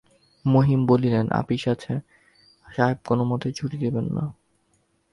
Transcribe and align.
মহিম 0.45 0.81
বলিলেন, 0.85 1.25
আপিস 1.31 1.63
আছে, 1.67 1.93
সাহেব 2.65 2.97
কোনোমতেই 3.05 3.53
ছুটি 3.53 3.77
দিবে 3.77 4.01
না। 4.07 4.25